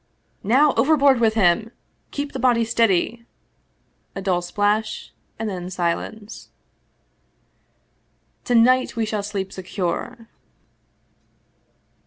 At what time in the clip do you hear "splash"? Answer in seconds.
4.41-5.13